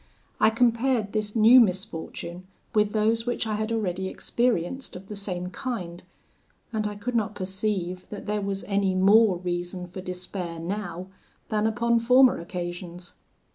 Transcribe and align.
I 0.39 0.49
compared 0.49 1.13
this 1.13 1.35
new 1.35 1.59
misfortune 1.59 2.47
with 2.73 2.91
those 2.91 3.27
which 3.27 3.45
I 3.45 3.53
had 3.53 3.71
already 3.71 4.07
experienced 4.07 4.95
of 4.95 5.05
the 5.09 5.15
same 5.15 5.51
kind, 5.51 6.01
and 6.73 6.87
I 6.87 6.95
could 6.95 7.13
not 7.13 7.35
perceive 7.35 8.09
that 8.09 8.25
there 8.25 8.41
was 8.41 8.63
any 8.63 8.95
more 8.95 9.37
reason 9.37 9.85
for 9.85 10.01
despair 10.01 10.57
now, 10.57 11.09
than 11.49 11.67
upon 11.67 11.99
former 11.99 12.39
occasions. 12.39 13.13